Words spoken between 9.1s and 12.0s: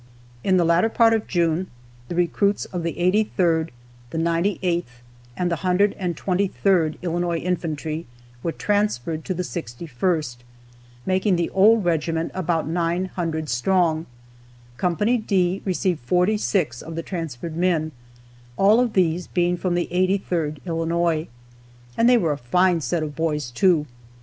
to the 61st, making the old